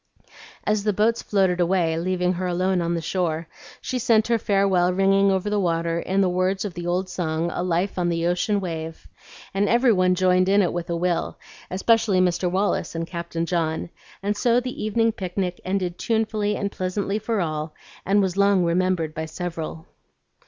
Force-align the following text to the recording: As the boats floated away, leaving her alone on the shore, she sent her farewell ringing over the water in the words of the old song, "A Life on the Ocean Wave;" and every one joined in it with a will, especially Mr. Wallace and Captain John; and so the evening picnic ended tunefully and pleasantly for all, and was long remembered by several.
As 0.65 0.83
the 0.83 0.93
boats 0.93 1.21
floated 1.21 1.59
away, 1.59 1.95
leaving 1.95 2.33
her 2.33 2.47
alone 2.47 2.81
on 2.81 2.95
the 2.95 3.03
shore, 3.03 3.47
she 3.81 3.99
sent 3.99 4.25
her 4.29 4.39
farewell 4.39 4.91
ringing 4.91 5.29
over 5.29 5.47
the 5.47 5.59
water 5.59 5.99
in 5.99 6.21
the 6.21 6.27
words 6.29 6.65
of 6.65 6.73
the 6.73 6.87
old 6.87 7.07
song, 7.07 7.51
"A 7.53 7.61
Life 7.61 7.99
on 7.99 8.09
the 8.09 8.25
Ocean 8.25 8.59
Wave;" 8.59 9.07
and 9.53 9.69
every 9.69 9.93
one 9.93 10.15
joined 10.15 10.49
in 10.49 10.63
it 10.63 10.73
with 10.73 10.89
a 10.89 10.95
will, 10.97 11.37
especially 11.69 12.19
Mr. 12.19 12.49
Wallace 12.49 12.95
and 12.95 13.05
Captain 13.05 13.45
John; 13.45 13.91
and 14.23 14.35
so 14.35 14.59
the 14.59 14.83
evening 14.83 15.11
picnic 15.11 15.61
ended 15.63 15.99
tunefully 15.99 16.55
and 16.55 16.71
pleasantly 16.71 17.19
for 17.19 17.39
all, 17.39 17.75
and 18.03 18.23
was 18.23 18.35
long 18.35 18.63
remembered 18.63 19.13
by 19.13 19.25
several. 19.27 19.85